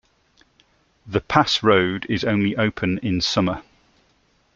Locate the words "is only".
2.09-2.57